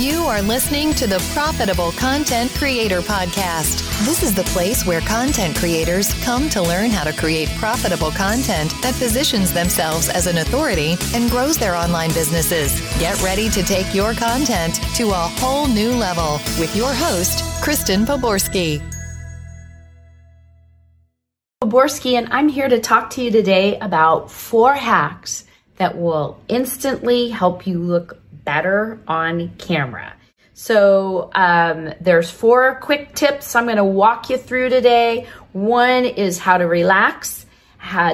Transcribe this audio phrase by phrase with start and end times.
[0.00, 3.86] You are listening to the Profitable Content Creator Podcast.
[4.06, 8.72] This is the place where content creators come to learn how to create profitable content
[8.80, 12.80] that positions themselves as an authority and grows their online businesses.
[12.98, 18.06] Get ready to take your content to a whole new level with your host, Kristen
[18.06, 18.80] Poborsky.
[21.62, 25.44] Poborsky, and I'm here to talk to you today about four hacks
[25.76, 28.19] that will instantly help you look
[28.50, 30.12] better on camera.
[30.54, 35.28] So um, there's four quick tips I'm to walk you through today.
[35.52, 37.46] One is how to relax.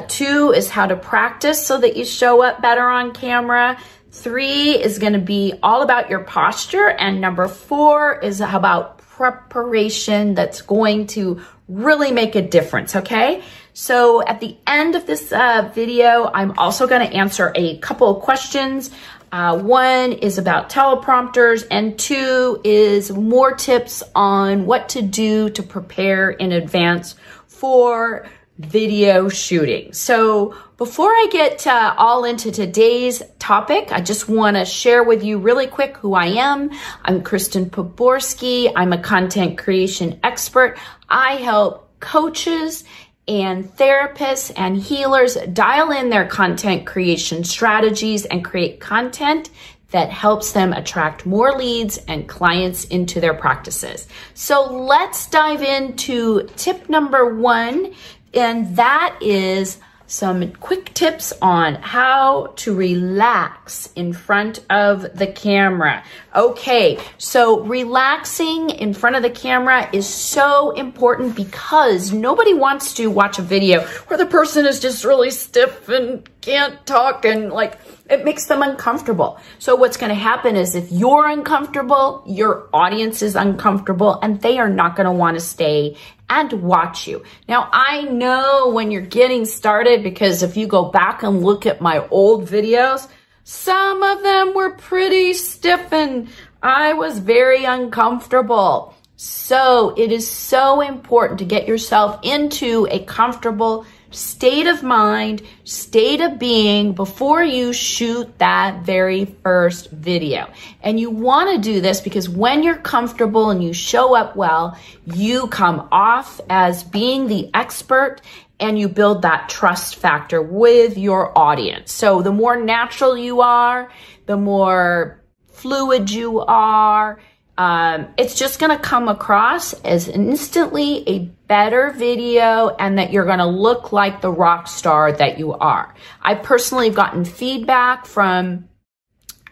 [0.09, 3.79] Two is how to practice so that you show up better on camera.
[4.11, 6.89] Three is to be all about your posture.
[6.91, 13.43] And number four is about preparation that's going to really make a difference, okay?
[13.73, 18.09] So at the end of this uh, video, I'm also going to answer a couple
[18.09, 18.91] of questions.
[19.37, 25.63] Uh, one is about teleprompters, and two is more tips on what to do to
[25.63, 29.93] prepare in advance for video shooting.
[29.93, 35.23] So before I get uh, all into today's topic, I just want to share with
[35.23, 36.71] you really quick who I am.
[37.05, 38.73] I'm Kristen Poborsky.
[38.75, 40.79] I'm a content creation expert.
[41.11, 42.85] I help coaches
[43.29, 49.51] and therapists and healers dial in their content creation strategies and create content
[49.91, 54.07] that helps them attract more leads and clients into their practices.
[54.35, 57.95] So let's dive into tip number one,
[58.35, 66.05] and that is some quick tips on how to relax in front of the camera.
[66.35, 73.11] Okay, so relaxing in front of the camera is so important because nobody wants to
[73.11, 77.79] watch a video where the person is just really stiff and can't talk and like
[78.09, 79.41] it makes them uncomfortable.
[79.59, 84.59] So what's going to happen is if you're uncomfortable, your audience is uncomfortable and they
[84.59, 85.97] are not going to want to stay
[86.29, 87.23] and watch you.
[87.49, 91.81] Now, I know when you're getting started because if you go back and look at
[91.81, 93.09] my old videos,
[93.45, 96.29] some of them were pretty stiff and
[96.63, 98.95] I was very uncomfortable.
[99.17, 106.21] So it is so important to get yourself into a comfortable state of mind, state
[106.21, 110.51] of being before you shoot that very first video.
[110.83, 114.79] And you want to do this because when you're comfortable and you show up well,
[115.05, 118.23] you come off as being the expert
[118.59, 121.93] and you build that trust factor with your audience.
[121.93, 123.93] So the more natural you are,
[124.25, 127.21] the more fluid you are,
[127.59, 133.25] um, it's just going to come across as instantly a better video and that you're
[133.25, 135.95] going to look like the rock star that you are.
[136.21, 138.69] I personally have gotten feedback from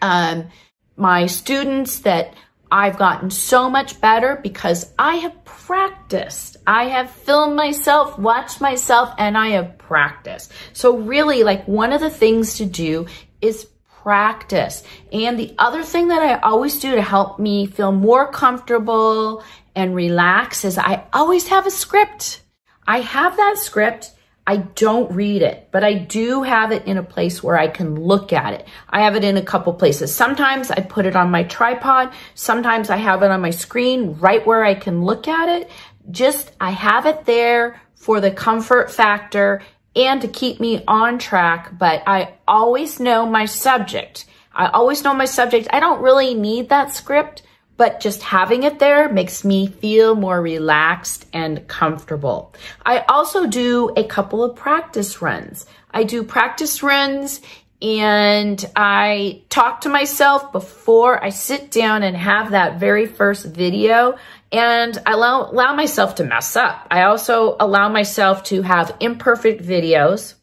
[0.01, 0.49] um,
[0.95, 2.35] my students that
[2.71, 6.57] I've gotten so much better because I have practiced.
[6.67, 10.51] I have filmed myself, watched myself, and I have practiced.
[10.73, 13.07] So really, like one of the things to do
[13.41, 13.67] is
[14.05, 14.83] practice.
[15.11, 19.43] And the other thing that I always do to help me feel more comfortable
[19.75, 22.43] and relax is I always have a script.
[22.85, 24.11] I have that script.
[24.45, 27.99] I don't read it, but I do have it in a place where I can
[27.99, 28.67] look at it.
[28.87, 30.13] I have it in a couple places.
[30.13, 32.13] Sometimes I put it on my tripod.
[32.35, 35.71] Sometimes I have it on my screen right where I can look at it.
[36.11, 39.63] Just, I have it there for the comfort factor
[39.95, 44.25] and to keep me on track, but I always know my subject.
[44.53, 45.67] I always know my subject.
[45.71, 47.43] I don't really need that script,
[47.77, 52.53] but just having it there makes me feel more relaxed and comfortable.
[52.85, 55.65] I also do a couple of practice runs.
[55.91, 57.41] I do practice runs
[57.81, 64.17] and I talk to myself before I sit down and have that very first video
[64.55, 66.87] and I allow, allow myself to mess up.
[66.89, 70.35] I also allow myself to have imperfect videos.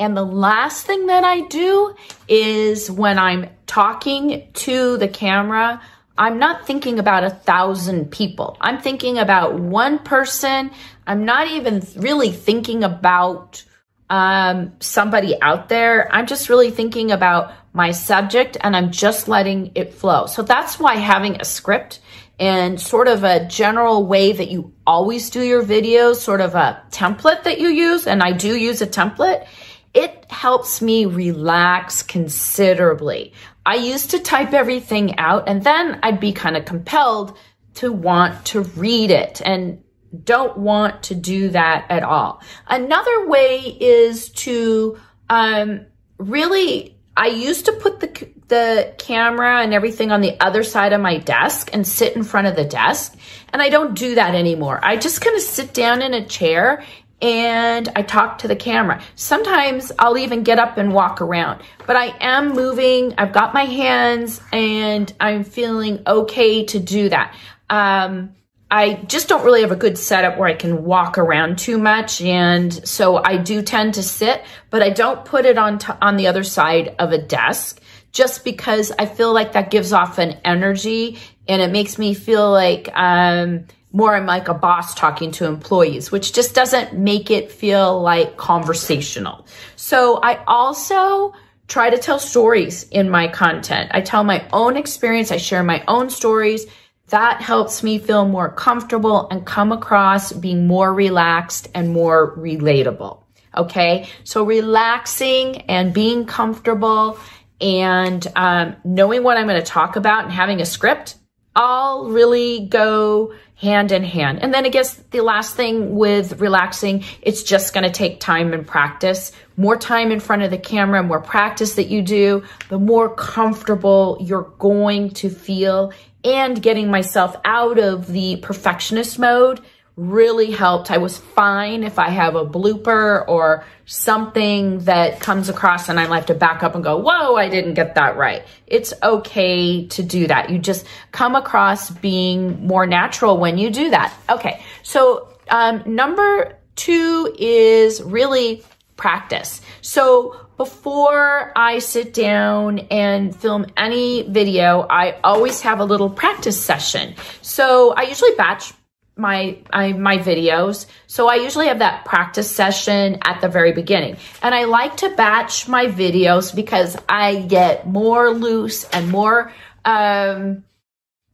[0.00, 1.94] And the last thing that I do
[2.26, 5.80] is when I'm talking to the camera,
[6.18, 8.56] I'm not thinking about a thousand people.
[8.60, 10.72] I'm thinking about one person.
[11.06, 13.64] I'm not even really thinking about
[14.10, 16.12] um, somebody out there.
[16.12, 20.26] I'm just really thinking about my subject and I'm just letting it flow.
[20.26, 22.00] So that's why having a script
[22.38, 26.82] and sort of a general way that you always do your videos, sort of a
[26.90, 29.46] template that you use, and I do use a template,
[29.92, 33.32] it helps me relax considerably.
[33.64, 37.36] I used to type everything out and then I'd be kind of compelled
[37.74, 39.82] to want to read it and
[40.24, 42.42] don't want to do that at all.
[42.68, 44.98] Another way is to
[45.30, 45.86] um,
[46.18, 48.08] really, I used to put the
[48.54, 52.46] the camera and everything on the other side of my desk and sit in front
[52.46, 53.16] of the desk.
[53.52, 54.78] And I don't do that anymore.
[54.80, 56.84] I just kind of sit down in a chair
[57.20, 59.02] and I talk to the camera.
[59.16, 63.14] Sometimes I'll even get up and walk around, but I am moving.
[63.18, 67.34] I've got my hands and I'm feeling okay to do that.
[67.68, 68.36] Um,
[68.70, 72.20] I just don't really have a good setup where I can walk around too much.
[72.20, 76.28] And so I do tend to sit, but I don't put it on, on the
[76.28, 77.80] other side of a desk
[78.14, 82.50] just because I feel like that gives off an energy and it makes me feel
[82.50, 87.52] like, um, more I'm like a boss talking to employees, which just doesn't make it
[87.52, 89.46] feel like conversational.
[89.76, 91.34] So I also
[91.68, 93.90] try to tell stories in my content.
[93.92, 95.30] I tell my own experience.
[95.30, 96.66] I share my own stories
[97.08, 103.20] that helps me feel more comfortable and come across being more relaxed and more relatable.
[103.56, 104.08] Okay.
[104.24, 107.18] So relaxing and being comfortable
[107.64, 111.16] and um, knowing what I'm going to talk about and having a script
[111.56, 114.42] all really go hand in hand.
[114.42, 118.52] And then I guess the last thing with relaxing, it's just going to take time
[118.52, 119.32] and practice.
[119.56, 124.18] More time in front of the camera, more practice that you do, the more comfortable
[124.20, 129.60] you're going to feel and getting myself out of the perfectionist mode
[129.96, 130.90] really helped.
[130.90, 136.06] I was fine if I have a blooper or something that comes across and I
[136.06, 138.44] have to back up and go, whoa, I didn't get that right.
[138.66, 140.50] It's okay to do that.
[140.50, 144.12] You just come across being more natural when you do that.
[144.28, 144.64] Okay.
[144.82, 148.64] So, um, number two is really
[148.96, 149.60] practice.
[149.80, 156.60] So before I sit down and film any video, I always have a little practice
[156.60, 157.14] session.
[157.42, 158.72] So I usually batch
[159.16, 160.86] my I, my videos.
[161.06, 164.16] So I usually have that practice session at the very beginning.
[164.42, 169.52] And I like to batch my videos because I get more loose and more
[169.84, 170.64] um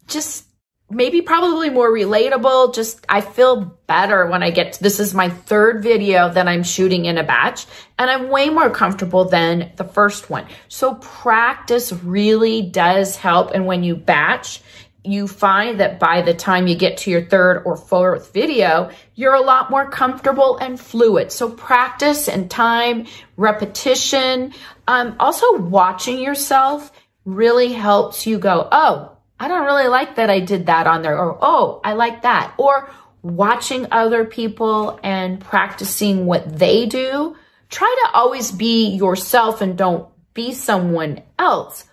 [0.09, 0.47] just
[0.91, 2.75] maybe probably more relatable.
[2.75, 6.65] Just I feel better when I get to, this is my third video that I'm
[6.65, 7.67] shooting in a batch
[7.99, 10.47] and I'm way more comfortable than the first one.
[10.69, 13.53] So practice really does help.
[13.53, 14.61] And when you batch,
[15.05, 19.35] you find that by the time you get to your third or fourth video, you're
[19.35, 21.33] a lot more comfortable and fluid.
[21.33, 23.07] So practice and time,
[23.37, 24.53] repetition,
[24.87, 26.93] um, also watching yourself
[27.25, 31.19] really helps you go, oh, I don't really like that I did that on there,
[31.19, 32.53] or oh, I like that.
[32.59, 32.91] Or
[33.23, 37.37] watching other people and practicing what they do.
[37.69, 41.85] Try to always be yourself and don't be someone else.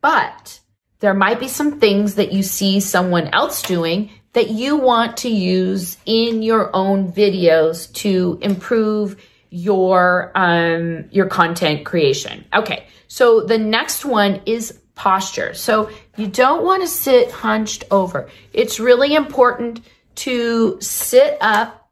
[0.00, 0.60] But
[1.00, 5.28] there might be some things that you see someone else doing that you want to
[5.28, 9.16] use in your own videos to improve
[9.52, 12.44] your um your content creation.
[12.54, 12.86] Okay.
[13.08, 15.54] So the next one is posture.
[15.54, 18.30] So you don't want to sit hunched over.
[18.52, 19.80] It's really important
[20.16, 21.90] to sit up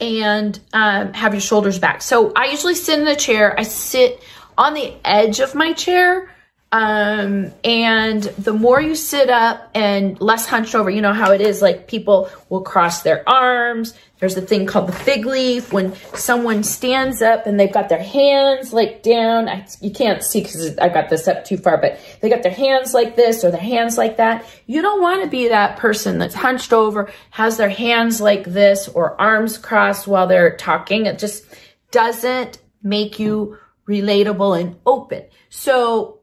[0.00, 2.02] and um, have your shoulders back.
[2.02, 3.58] So I usually sit in a chair.
[3.58, 4.20] I sit
[4.58, 6.28] on the edge of my chair
[6.72, 11.40] um, and the more you sit up and less hunched over, you know how it
[11.40, 13.92] is, like people will cross their arms.
[14.20, 18.02] There's a thing called the fig leaf when someone stands up and they've got their
[18.02, 19.48] hands like down.
[19.48, 22.52] I, you can't see because I got this up too far, but they got their
[22.52, 24.46] hands like this or their hands like that.
[24.66, 28.86] You don't want to be that person that's hunched over, has their hands like this
[28.86, 31.06] or arms crossed while they're talking.
[31.06, 31.44] It just
[31.90, 35.24] doesn't make you relatable and open.
[35.48, 36.19] So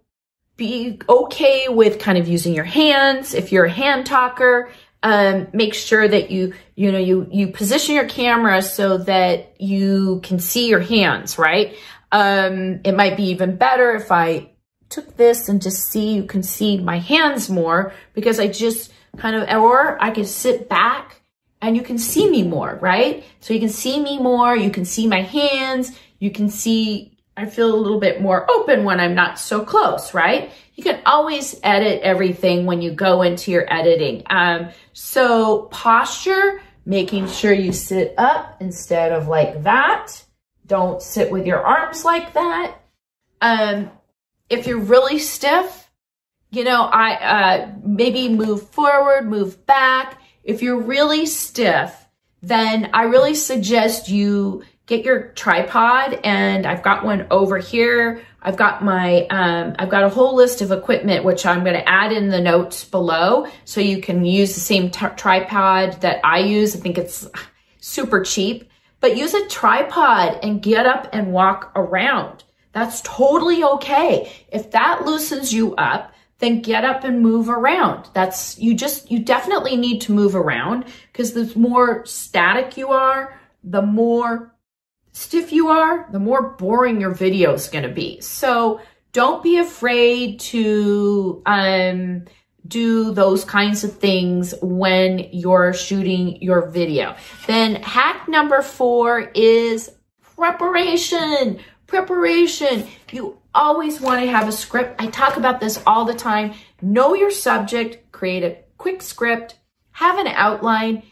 [0.58, 3.34] be okay with kind of using your hands.
[3.34, 4.72] If you're a hand talker,
[5.04, 10.20] um, make sure that you, you know, you, you position your camera so that you
[10.24, 11.76] can see your hands, right?
[12.12, 14.52] Um, it might be even better if I
[14.90, 19.36] took this and just see, you can see my hands more because I just kind
[19.36, 21.22] of, or I could sit back
[21.62, 23.24] and you can see me more, right?
[23.40, 27.46] So you can see me more, you can see my hands, you can see I
[27.46, 30.52] feel a little bit more open when I'm not so close, right?
[30.74, 34.24] You can always edit everything when you go into your editing.
[34.28, 40.24] Um, so posture, making sure you sit up instead of like that.
[40.66, 42.78] Don't sit with your arms like that.
[43.40, 43.92] Um,
[44.50, 45.92] if you're really stiff,
[46.50, 50.20] you know, I uh, maybe move forward, move back.
[50.44, 51.94] If you're really stiff,
[52.42, 58.22] then I really suggest you get your tripod and I've got one over here.
[58.42, 61.88] I've got my, um, I've got a whole list of equipment, which I'm going to
[61.88, 63.48] add in the notes below.
[63.66, 66.76] So you can use the same tripod that I use.
[66.76, 67.28] I think it's
[67.82, 68.70] super cheap,
[69.02, 72.46] but use a tripod and get up and walk around.
[72.72, 74.32] That's totally okay.
[74.50, 78.08] If that loosens you up, then get up and move around.
[78.14, 83.38] That's, you just, you definitely need to move around because the more static you are,
[83.64, 84.54] the more
[85.18, 88.22] stiff you are, the more boring your video is going to be.
[88.22, 88.80] So
[89.14, 92.26] don't be afraid to, um,
[92.68, 97.16] do those kinds of things when you're shooting your video.
[97.46, 99.90] Then hack number four is
[100.36, 101.60] preparation.
[101.88, 102.86] Preparation.
[103.12, 105.02] You always want to have a script.
[105.02, 106.54] I talk about this all the time.
[106.82, 109.56] Know your subject, create a quick script,
[109.92, 111.04] have an outline.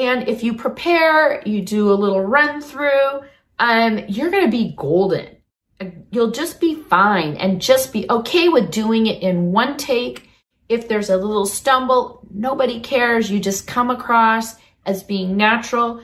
[0.00, 3.20] And if you prepare, you do a little run through,
[3.58, 5.36] um, you're going to be golden.
[6.10, 10.30] You'll just be fine and just be okay with doing it in one take
[10.70, 13.30] if there's a little stumble, nobody cares.
[13.30, 14.54] You just come across
[14.86, 16.00] as being natural.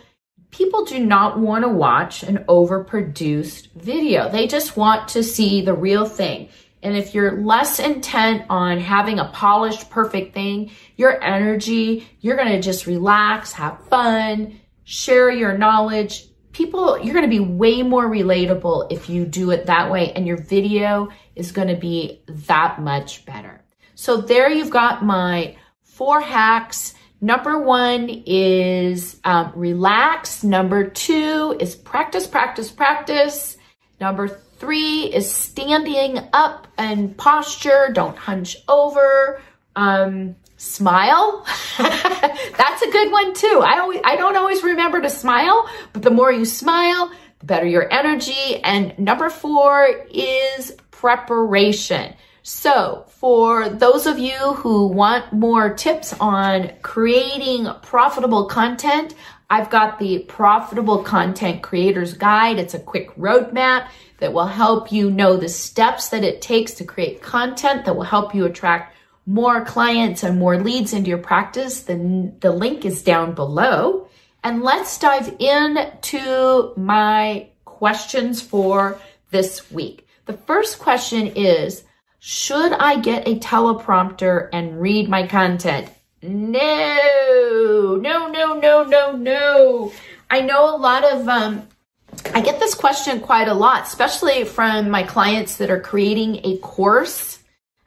[0.50, 4.28] People do not want to watch an overproduced video.
[4.28, 6.48] They just want to see the real thing.
[6.82, 12.52] And if you're less intent on having a polished, perfect thing, your energy, you're going
[12.52, 16.26] to just relax, have fun, share your knowledge.
[16.52, 20.12] People, you're going to be way more relatable if you do it that way.
[20.12, 23.64] And your video is going to be that much better.
[23.94, 26.94] So there you've got my four hacks.
[27.20, 30.44] Number one is um, relax.
[30.44, 33.56] Number two is practice, practice, practice.
[34.00, 37.90] Number three is standing up and posture.
[37.92, 39.40] Don't hunch over.
[39.74, 41.46] Um, smile.
[41.78, 43.62] That's a good one too.
[43.64, 47.66] I always, I don't always remember to smile, but the more you smile, the better
[47.66, 48.56] your energy.
[48.64, 52.14] And number four is preparation.
[52.42, 59.14] So for those of you who want more tips on creating profitable content,
[59.48, 62.58] I've got the Profitable Content Creators Guide.
[62.58, 63.88] It's a quick roadmap
[64.18, 68.02] that will help you know the steps that it takes to create content that will
[68.02, 71.82] help you attract more clients and more leads into your practice.
[71.82, 74.08] The, the link is down below.
[74.42, 78.98] And let's dive into my questions for
[79.30, 80.06] this week.
[80.26, 81.84] The first question is,
[82.18, 85.88] should I get a teleprompter and read my content?
[86.26, 89.92] No, no, no, no, no, no.
[90.28, 91.68] I know a lot of, um,
[92.34, 96.58] I get this question quite a lot, especially from my clients that are creating a
[96.58, 97.38] course.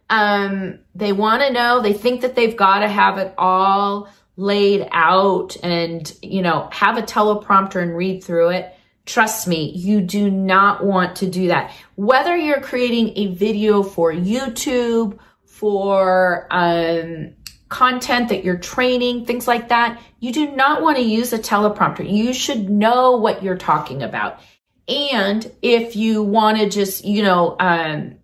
[0.10, 4.88] Um, they want to know, they think that they've got to have it all laid
[4.92, 8.74] out and, you know, have a teleprompter and read through it.
[9.06, 11.74] Trust me, you do not want to do that.
[11.96, 17.34] Whether you're creating a video for YouTube, for um,
[17.70, 22.10] content that you're training, things like that, you do not want to use a teleprompter.
[22.10, 24.40] You should know what you're talking about.
[24.88, 28.16] And if you want to just, you know, um,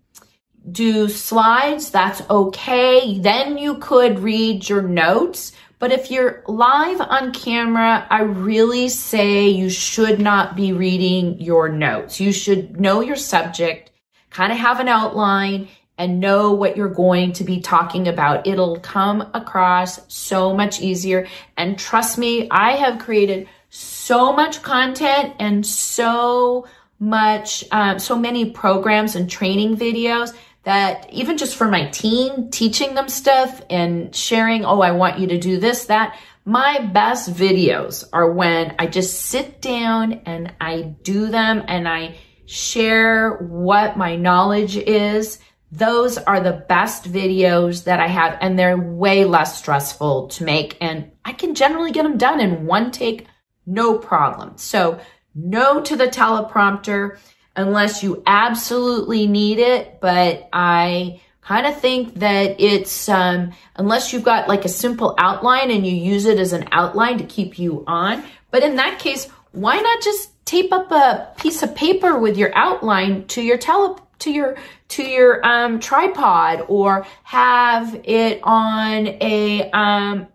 [0.72, 3.20] do slides, that's okay.
[3.20, 9.50] Then you could read your notes but if you're live on camera, I really say
[9.50, 12.20] you should not be reading your notes.
[12.20, 13.92] You should know your subject,
[14.30, 18.46] kind of have an outline, and know what you're going to be talking about.
[18.48, 21.28] It'll come across so much easier.
[21.58, 26.68] And trust me, I have created so much content and so
[27.00, 32.96] much, um, so many programs and training videos that even just for my team, teaching
[32.96, 38.08] them stuff and sharing, oh, I want you to do this, that, my best videos
[38.14, 44.16] are when I just sit down and I do them and I share what my
[44.16, 45.40] knowledge is.
[45.78, 50.78] Those are the best videos that I have and they're way less stressful to make
[50.80, 53.28] and I can generally get them done in one take,
[53.66, 54.54] no problem.
[54.58, 55.00] So
[55.34, 57.18] no to the teleprompter
[57.56, 60.00] unless you absolutely need it.
[60.00, 65.72] But I kind of think that it's, um, unless you've got like a simple outline
[65.72, 68.24] and you use it as an outline to keep you on.
[68.50, 72.56] But in that case, why not just tape up a piece of paper with your
[72.56, 74.58] outline to your tele, to your,
[74.90, 80.28] to your, um, tripod or have it on a, um,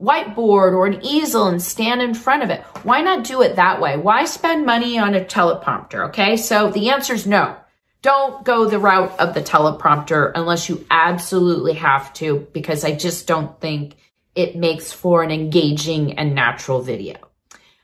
[0.00, 2.62] whiteboard or an easel and stand in front of it.
[2.84, 3.96] Why not do it that way?
[3.96, 6.08] Why spend money on a teleprompter?
[6.10, 6.36] Okay.
[6.36, 7.56] So the answer is no.
[8.00, 13.26] Don't go the route of the teleprompter unless you absolutely have to, because I just
[13.26, 13.96] don't think
[14.36, 17.16] it makes for an engaging and natural video.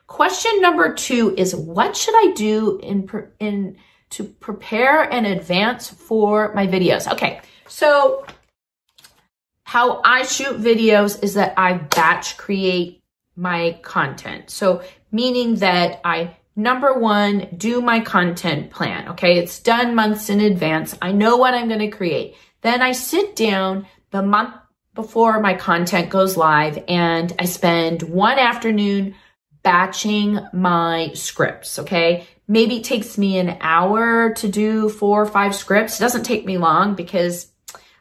[0.06, 3.76] Question number two is what should I do in, in
[4.14, 7.10] to prepare in advance for my videos?
[7.10, 7.40] Okay.
[7.66, 8.24] So
[9.64, 13.02] how I shoot videos is that I batch create
[13.36, 14.50] my content.
[14.50, 19.08] So meaning that I number one, do my content plan.
[19.08, 19.38] Okay.
[19.38, 20.96] It's done months in advance.
[21.02, 22.36] I know what I'm going to create.
[22.60, 24.54] Then I sit down the month
[24.94, 29.16] before my content goes live and I spend one afternoon
[29.64, 31.80] batching my scripts.
[31.80, 32.28] Okay.
[32.46, 35.98] Maybe it takes me an hour to do four or five scripts.
[35.98, 37.50] It doesn't take me long because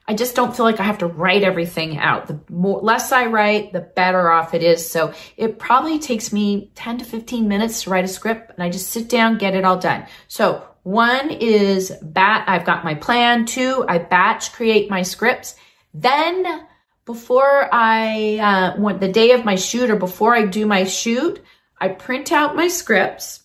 [0.06, 2.28] I just don't feel like I have to write everything out.
[2.28, 4.90] The more less I write, the better off it is.
[4.90, 8.70] So it probably takes me 10 to 15 minutes to write a script and I
[8.70, 10.06] just sit down, get it all done.
[10.28, 13.46] So one is bat, I've got my plan.
[13.46, 15.56] Two, I batch create my scripts.
[15.94, 16.68] Then
[17.06, 21.42] before I, uh, want the day of my shoot or before I do my shoot,
[21.80, 23.43] I print out my scripts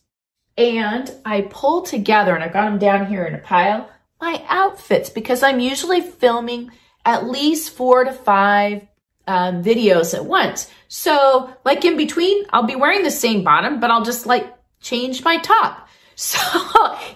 [0.59, 3.89] and I pull together, and I've got them down here in a pile,
[4.21, 6.73] my outfits because I'm usually filming
[7.05, 8.87] at least four to five
[9.29, 10.69] um, videos at once.
[10.89, 15.25] So, like in between, I'll be wearing the same bottom, but I'll just like change
[15.25, 15.87] my top.
[16.21, 16.41] So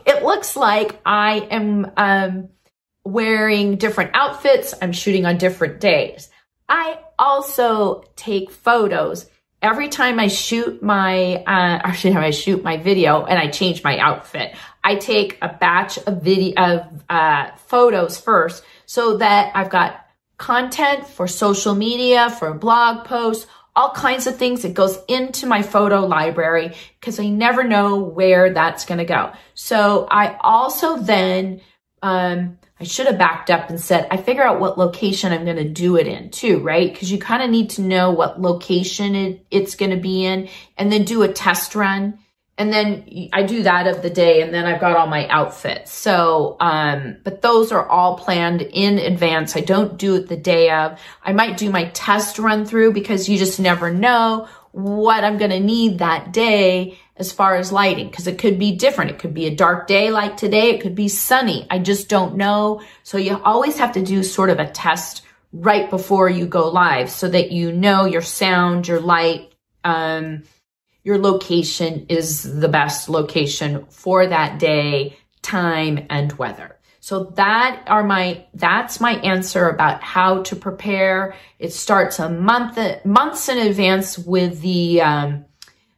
[0.07, 2.51] it looks like I am um,
[3.05, 4.75] wearing different outfits.
[4.81, 6.31] I'm shooting on different days.
[6.69, 9.27] I also take photos
[9.63, 13.83] every time I shoot my, uh, actually, time I shoot my video and I change
[13.85, 19.71] my outfit, I take a batch of video of uh, photos first, so that I've
[19.71, 20.05] got
[20.37, 25.63] content for social media, for blog posts, all kinds of things that goes into my
[25.63, 29.33] photo library because I never know where that's going to go.
[29.55, 31.63] So I also then
[32.03, 35.57] um, I should have backed up and said, I figure out what location I'm going
[35.57, 36.93] to do it in too, right?
[36.93, 40.49] Because you kind of need to know what location it, it's going to be in
[40.77, 42.19] and then do a test run.
[42.59, 45.93] And then I do that of the day and then I've got all my outfits.
[45.93, 49.57] So, um, but those are all planned in advance.
[49.57, 51.01] I don't do it the day of.
[51.25, 55.51] I might do my test run through because you just never know what I'm going
[55.51, 59.11] to need that day as far as lighting because it could be different.
[59.11, 60.71] It could be a dark day like today.
[60.71, 61.67] It could be sunny.
[61.71, 62.83] I just don't know.
[63.03, 67.11] So you always have to do sort of a test right before you go live
[67.11, 69.53] so that you know your sound, your light,
[69.85, 70.43] um,
[71.05, 76.79] your location is the best location for that day, time, and weather.
[77.05, 81.35] So that are my, that's my answer about how to prepare.
[81.59, 85.45] It starts a month, months in advance with the, um,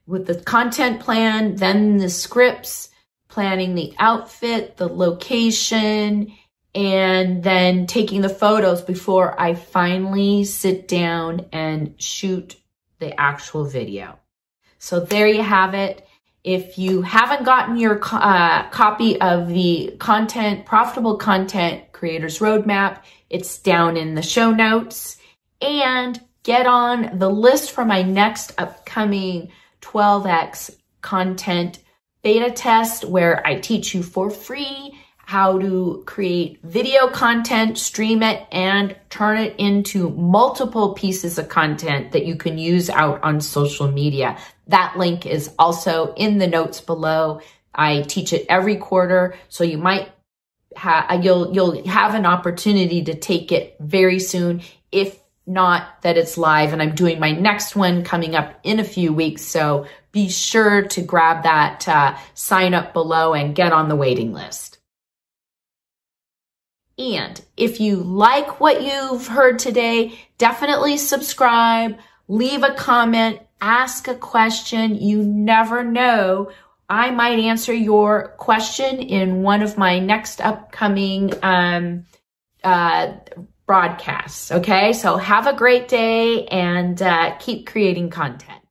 [0.07, 2.89] with the content plan, then the scripts,
[3.29, 6.33] planning the outfit, the location,
[6.75, 12.57] and then taking the photos before I finally sit down and shoot
[12.99, 14.19] the actual video.
[14.79, 16.09] So there you have it.
[16.45, 23.59] If you haven't gotten your uh, copy of the content, profitable content creators roadmap, it's
[23.59, 25.17] down in the show notes.
[25.63, 31.81] And get on the list for my next upcoming 12x content
[32.23, 38.47] beta test where I teach you for free how to create video content, stream it,
[38.53, 43.91] and turn it into multiple pieces of content that you can use out on social
[43.91, 44.37] media.
[44.69, 47.41] That link is also in the notes below.
[47.75, 50.11] I teach it every quarter, so you might
[50.77, 54.61] have you'll you'll have an opportunity to take it very soon
[54.91, 58.85] if not that it's live and I'm doing my next one coming up in a
[58.85, 59.43] few weeks.
[59.43, 64.33] So be sure to grab that uh, sign up below and get on the waiting
[64.33, 64.79] list.
[66.97, 74.15] And if you like what you've heard today, definitely subscribe, leave a comment, ask a
[74.15, 74.97] question.
[74.97, 76.51] You never know.
[76.89, 82.07] I might answer your question in one of my next upcoming um,
[82.63, 83.15] uh,
[83.67, 84.53] broadcasts.
[84.53, 84.93] Okay.
[84.93, 88.64] So have a great day and uh, keep creating content.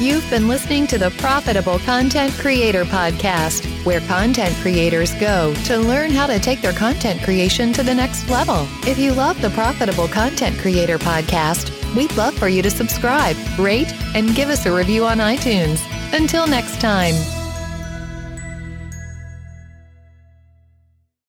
[0.00, 6.10] You've been listening to the Profitable Content Creator Podcast, where content creators go to learn
[6.10, 8.66] how to take their content creation to the next level.
[8.88, 13.92] If you love the Profitable Content Creator Podcast, we'd love for you to subscribe, rate,
[14.14, 15.82] and give us a review on iTunes.
[16.14, 17.39] Until next time.